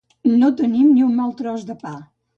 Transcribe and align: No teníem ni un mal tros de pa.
No 0.43 0.49
teníem 0.61 0.89
ni 0.95 1.05
un 1.09 1.13
mal 1.21 1.37
tros 1.43 1.67
de 1.71 1.77
pa. 1.85 1.97